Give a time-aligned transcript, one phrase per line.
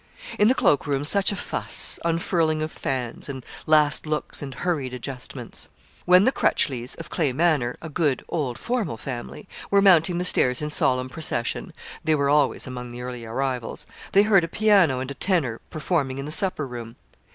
[0.39, 4.95] In the cloak room such a fuss, unfurling of fans, and last looks and hurried
[4.95, 5.69] adjustments.
[6.05, 10.59] When the Crutchleighs, of Clay Manor, a good, old, formal family, were mounting the stairs
[10.59, 11.71] in solemn procession
[12.03, 16.17] they were always among the early arrivals they heard a piano and a tenor performing
[16.17, 16.95] in the supper room.